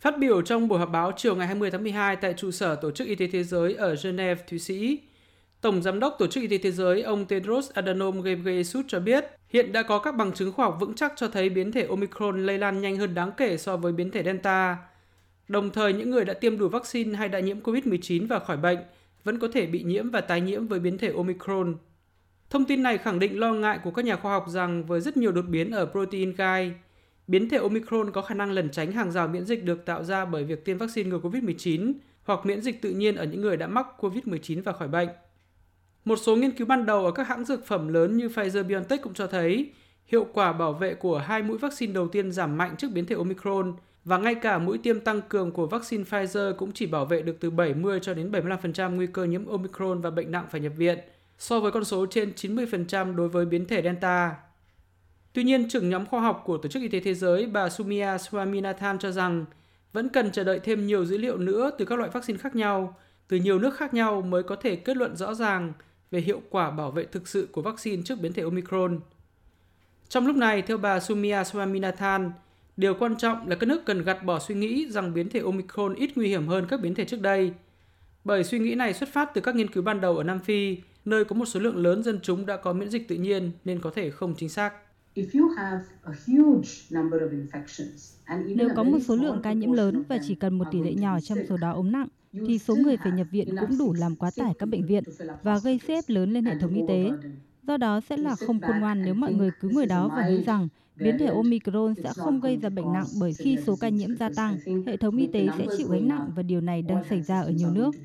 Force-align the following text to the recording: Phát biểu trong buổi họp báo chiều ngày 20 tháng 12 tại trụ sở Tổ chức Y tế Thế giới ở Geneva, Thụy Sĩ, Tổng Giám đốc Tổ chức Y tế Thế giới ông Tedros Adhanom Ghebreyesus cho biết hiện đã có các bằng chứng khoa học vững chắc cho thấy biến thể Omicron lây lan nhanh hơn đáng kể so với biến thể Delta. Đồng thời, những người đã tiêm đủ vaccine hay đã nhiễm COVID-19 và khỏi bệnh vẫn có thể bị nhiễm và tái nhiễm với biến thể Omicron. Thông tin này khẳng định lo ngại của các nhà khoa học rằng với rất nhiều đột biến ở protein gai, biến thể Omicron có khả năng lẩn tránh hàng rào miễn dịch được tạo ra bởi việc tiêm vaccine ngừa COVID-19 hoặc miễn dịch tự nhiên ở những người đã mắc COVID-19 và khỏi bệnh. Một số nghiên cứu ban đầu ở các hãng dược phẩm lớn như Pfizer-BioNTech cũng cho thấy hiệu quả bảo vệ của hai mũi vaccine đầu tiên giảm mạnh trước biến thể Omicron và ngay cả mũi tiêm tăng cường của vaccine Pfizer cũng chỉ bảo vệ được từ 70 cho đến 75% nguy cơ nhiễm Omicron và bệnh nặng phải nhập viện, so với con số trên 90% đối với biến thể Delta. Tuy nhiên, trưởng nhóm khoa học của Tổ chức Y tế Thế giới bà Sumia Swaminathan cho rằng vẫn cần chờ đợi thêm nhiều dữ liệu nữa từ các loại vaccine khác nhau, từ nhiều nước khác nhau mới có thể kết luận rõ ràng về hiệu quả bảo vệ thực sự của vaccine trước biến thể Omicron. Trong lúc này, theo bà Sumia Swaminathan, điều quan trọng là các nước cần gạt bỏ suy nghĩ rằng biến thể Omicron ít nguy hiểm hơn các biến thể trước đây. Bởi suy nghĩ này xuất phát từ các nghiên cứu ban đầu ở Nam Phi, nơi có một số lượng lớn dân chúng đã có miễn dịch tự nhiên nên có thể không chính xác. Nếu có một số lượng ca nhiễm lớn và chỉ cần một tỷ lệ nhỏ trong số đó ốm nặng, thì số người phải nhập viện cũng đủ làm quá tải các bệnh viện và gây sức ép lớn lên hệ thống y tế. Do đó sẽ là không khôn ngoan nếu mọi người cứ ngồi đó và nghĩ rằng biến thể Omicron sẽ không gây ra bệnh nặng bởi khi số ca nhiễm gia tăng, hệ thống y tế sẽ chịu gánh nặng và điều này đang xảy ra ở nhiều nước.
Phát 0.00 0.18
biểu 0.18 0.42
trong 0.42 0.68
buổi 0.68 0.78
họp 0.78 0.90
báo 0.90 1.12
chiều 1.16 1.36
ngày 1.36 1.46
20 1.46 1.70
tháng 1.70 1.82
12 1.82 2.16
tại 2.16 2.34
trụ 2.36 2.50
sở 2.50 2.74
Tổ 2.74 2.90
chức 2.90 3.06
Y 3.06 3.14
tế 3.14 3.26
Thế 3.26 3.44
giới 3.44 3.74
ở 3.74 3.96
Geneva, 4.02 4.42
Thụy 4.50 4.58
Sĩ, 4.58 5.00
Tổng 5.60 5.82
Giám 5.82 6.00
đốc 6.00 6.16
Tổ 6.18 6.26
chức 6.26 6.42
Y 6.42 6.48
tế 6.48 6.58
Thế 6.58 6.70
giới 6.70 7.02
ông 7.02 7.26
Tedros 7.26 7.70
Adhanom 7.70 8.22
Ghebreyesus 8.22 8.84
cho 8.88 9.00
biết 9.00 9.24
hiện 9.48 9.72
đã 9.72 9.82
có 9.82 9.98
các 9.98 10.16
bằng 10.16 10.32
chứng 10.32 10.52
khoa 10.52 10.66
học 10.66 10.76
vững 10.80 10.94
chắc 10.94 11.12
cho 11.16 11.28
thấy 11.28 11.48
biến 11.48 11.72
thể 11.72 11.86
Omicron 11.86 12.46
lây 12.46 12.58
lan 12.58 12.80
nhanh 12.80 12.96
hơn 12.96 13.14
đáng 13.14 13.30
kể 13.36 13.56
so 13.56 13.76
với 13.76 13.92
biến 13.92 14.10
thể 14.10 14.22
Delta. 14.22 14.76
Đồng 15.48 15.70
thời, 15.70 15.92
những 15.92 16.10
người 16.10 16.24
đã 16.24 16.34
tiêm 16.34 16.58
đủ 16.58 16.68
vaccine 16.68 17.18
hay 17.18 17.28
đã 17.28 17.40
nhiễm 17.40 17.60
COVID-19 17.60 18.26
và 18.28 18.38
khỏi 18.38 18.56
bệnh 18.56 18.78
vẫn 19.24 19.38
có 19.38 19.48
thể 19.52 19.66
bị 19.66 19.82
nhiễm 19.82 20.10
và 20.10 20.20
tái 20.20 20.40
nhiễm 20.40 20.66
với 20.66 20.80
biến 20.80 20.98
thể 20.98 21.12
Omicron. 21.16 21.74
Thông 22.50 22.64
tin 22.64 22.82
này 22.82 22.98
khẳng 22.98 23.18
định 23.18 23.40
lo 23.40 23.52
ngại 23.52 23.78
của 23.84 23.90
các 23.90 24.04
nhà 24.04 24.16
khoa 24.16 24.32
học 24.32 24.44
rằng 24.48 24.84
với 24.86 25.00
rất 25.00 25.16
nhiều 25.16 25.32
đột 25.32 25.44
biến 25.48 25.70
ở 25.70 25.86
protein 25.86 26.34
gai, 26.34 26.74
biến 27.30 27.48
thể 27.48 27.56
Omicron 27.56 28.10
có 28.10 28.22
khả 28.22 28.34
năng 28.34 28.52
lẩn 28.52 28.70
tránh 28.70 28.92
hàng 28.92 29.12
rào 29.12 29.28
miễn 29.28 29.44
dịch 29.44 29.64
được 29.64 29.84
tạo 29.84 30.04
ra 30.04 30.24
bởi 30.24 30.44
việc 30.44 30.64
tiêm 30.64 30.78
vaccine 30.78 31.10
ngừa 31.10 31.18
COVID-19 31.18 31.92
hoặc 32.24 32.46
miễn 32.46 32.62
dịch 32.62 32.82
tự 32.82 32.90
nhiên 32.90 33.16
ở 33.16 33.24
những 33.24 33.40
người 33.40 33.56
đã 33.56 33.66
mắc 33.66 33.86
COVID-19 33.98 34.62
và 34.62 34.72
khỏi 34.72 34.88
bệnh. 34.88 35.08
Một 36.04 36.16
số 36.16 36.36
nghiên 36.36 36.50
cứu 36.50 36.66
ban 36.66 36.86
đầu 36.86 37.04
ở 37.04 37.12
các 37.12 37.28
hãng 37.28 37.44
dược 37.44 37.66
phẩm 37.66 37.88
lớn 37.88 38.16
như 38.16 38.28
Pfizer-BioNTech 38.28 38.98
cũng 39.02 39.14
cho 39.14 39.26
thấy 39.26 39.72
hiệu 40.06 40.26
quả 40.32 40.52
bảo 40.52 40.72
vệ 40.72 40.94
của 40.94 41.18
hai 41.18 41.42
mũi 41.42 41.58
vaccine 41.58 41.92
đầu 41.92 42.08
tiên 42.08 42.32
giảm 42.32 42.58
mạnh 42.58 42.74
trước 42.78 42.88
biến 42.94 43.06
thể 43.06 43.16
Omicron 43.16 43.74
và 44.04 44.18
ngay 44.18 44.34
cả 44.34 44.58
mũi 44.58 44.78
tiêm 44.78 45.00
tăng 45.00 45.20
cường 45.28 45.52
của 45.52 45.66
vaccine 45.66 46.04
Pfizer 46.04 46.54
cũng 46.54 46.72
chỉ 46.72 46.86
bảo 46.86 47.04
vệ 47.04 47.22
được 47.22 47.36
từ 47.40 47.50
70 47.50 48.00
cho 48.02 48.14
đến 48.14 48.30
75% 48.30 48.94
nguy 48.96 49.06
cơ 49.06 49.24
nhiễm 49.24 49.46
Omicron 49.46 50.00
và 50.00 50.10
bệnh 50.10 50.30
nặng 50.30 50.46
phải 50.50 50.60
nhập 50.60 50.72
viện, 50.76 50.98
so 51.38 51.60
với 51.60 51.72
con 51.72 51.84
số 51.84 52.06
trên 52.10 52.32
90% 52.36 53.16
đối 53.16 53.28
với 53.28 53.46
biến 53.46 53.66
thể 53.66 53.82
Delta. 53.82 54.49
Tuy 55.32 55.44
nhiên, 55.44 55.68
trưởng 55.68 55.88
nhóm 55.88 56.06
khoa 56.06 56.20
học 56.20 56.42
của 56.44 56.58
Tổ 56.58 56.68
chức 56.68 56.82
Y 56.82 56.88
tế 56.88 57.00
Thế 57.00 57.14
giới 57.14 57.46
bà 57.46 57.68
Sumia 57.68 58.06
Swaminathan 58.06 58.98
cho 58.98 59.10
rằng 59.10 59.44
vẫn 59.92 60.08
cần 60.08 60.32
chờ 60.32 60.44
đợi 60.44 60.60
thêm 60.60 60.86
nhiều 60.86 61.04
dữ 61.04 61.18
liệu 61.18 61.38
nữa 61.38 61.70
từ 61.78 61.84
các 61.84 61.98
loại 61.98 62.10
vaccine 62.10 62.38
khác 62.38 62.56
nhau, 62.56 62.96
từ 63.28 63.36
nhiều 63.36 63.58
nước 63.58 63.76
khác 63.76 63.94
nhau 63.94 64.22
mới 64.22 64.42
có 64.42 64.56
thể 64.56 64.76
kết 64.76 64.96
luận 64.96 65.16
rõ 65.16 65.34
ràng 65.34 65.72
về 66.10 66.20
hiệu 66.20 66.42
quả 66.50 66.70
bảo 66.70 66.90
vệ 66.90 67.04
thực 67.04 67.28
sự 67.28 67.48
của 67.52 67.62
vaccine 67.62 68.02
trước 68.04 68.20
biến 68.20 68.32
thể 68.32 68.42
Omicron. 68.42 69.00
Trong 70.08 70.26
lúc 70.26 70.36
này, 70.36 70.62
theo 70.62 70.78
bà 70.78 71.00
Sumia 71.00 71.42
Swaminathan, 71.42 72.30
điều 72.76 72.94
quan 72.94 73.16
trọng 73.16 73.48
là 73.48 73.56
các 73.56 73.66
nước 73.66 73.84
cần 73.86 74.04
gạt 74.04 74.24
bỏ 74.24 74.38
suy 74.38 74.54
nghĩ 74.54 74.86
rằng 74.90 75.14
biến 75.14 75.28
thể 75.28 75.40
Omicron 75.40 75.94
ít 75.94 76.10
nguy 76.16 76.28
hiểm 76.28 76.46
hơn 76.46 76.66
các 76.68 76.80
biến 76.80 76.94
thể 76.94 77.04
trước 77.04 77.20
đây. 77.20 77.52
Bởi 78.24 78.44
suy 78.44 78.58
nghĩ 78.58 78.74
này 78.74 78.94
xuất 78.94 79.08
phát 79.12 79.30
từ 79.34 79.40
các 79.40 79.54
nghiên 79.54 79.70
cứu 79.70 79.82
ban 79.82 80.00
đầu 80.00 80.16
ở 80.16 80.24
Nam 80.24 80.38
Phi, 80.38 80.76
nơi 81.04 81.24
có 81.24 81.36
một 81.36 81.46
số 81.46 81.60
lượng 81.60 81.76
lớn 81.76 82.02
dân 82.02 82.20
chúng 82.22 82.46
đã 82.46 82.56
có 82.56 82.72
miễn 82.72 82.88
dịch 82.88 83.08
tự 83.08 83.16
nhiên 83.16 83.50
nên 83.64 83.80
có 83.80 83.90
thể 83.90 84.10
không 84.10 84.34
chính 84.34 84.48
xác. 84.48 84.72
Nếu 88.54 88.70
có 88.76 88.84
một 88.84 88.98
số 88.98 89.16
lượng 89.16 89.40
ca 89.42 89.52
nhiễm 89.52 89.72
lớn 89.72 90.02
và 90.08 90.18
chỉ 90.18 90.34
cần 90.34 90.58
một 90.58 90.64
tỷ 90.70 90.80
lệ 90.80 90.94
nhỏ 90.94 91.20
trong 91.20 91.42
số 91.48 91.56
đó 91.56 91.72
ốm 91.72 91.92
nặng, 91.92 92.08
thì 92.44 92.58
số 92.58 92.76
người 92.76 92.96
phải 92.96 93.12
nhập 93.12 93.26
viện 93.30 93.48
cũng 93.60 93.78
đủ 93.78 93.92
làm 93.92 94.16
quá 94.16 94.30
tải 94.36 94.54
các 94.58 94.66
bệnh 94.68 94.86
viện 94.86 95.04
và 95.42 95.58
gây 95.58 95.78
sức 95.78 95.92
ép 95.92 96.04
lớn 96.08 96.32
lên 96.32 96.44
hệ 96.44 96.56
thống 96.56 96.74
y 96.74 96.82
tế. 96.88 97.16
Do 97.62 97.76
đó 97.76 98.00
sẽ 98.00 98.16
là 98.16 98.36
không 98.36 98.60
khôn 98.60 98.78
ngoan 98.78 99.04
nếu 99.04 99.14
mọi 99.14 99.32
người 99.32 99.50
cứ 99.60 99.68
ngồi 99.68 99.86
đó 99.86 100.08
và 100.08 100.22
nghĩ 100.22 100.42
rằng 100.42 100.68
biến 100.98 101.18
thể 101.18 101.26
Omicron 101.26 101.94
sẽ 101.94 102.12
không 102.16 102.40
gây 102.40 102.56
ra 102.56 102.68
bệnh 102.68 102.92
nặng 102.92 103.08
bởi 103.12 103.34
khi 103.34 103.56
số 103.66 103.76
ca 103.76 103.88
nhiễm 103.88 104.16
gia 104.16 104.30
tăng, 104.30 104.58
hệ 104.86 104.96
thống 104.96 105.16
y 105.16 105.26
tế 105.26 105.50
sẽ 105.58 105.66
chịu 105.76 105.88
gánh 105.88 106.08
nặng 106.08 106.32
và 106.36 106.42
điều 106.42 106.60
này 106.60 106.82
đang 106.82 107.02
xảy 107.02 107.22
ra 107.22 107.40
ở 107.40 107.50
nhiều 107.50 107.70
nước. 107.70 107.96